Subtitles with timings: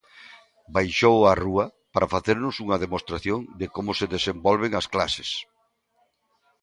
[0.75, 5.29] Baixou á rúa para facernos unha demostración de como se desenvolven as clases.